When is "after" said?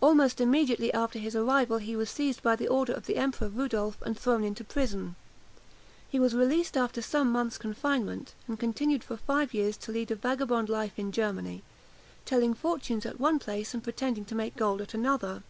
0.94-1.18, 6.76-7.02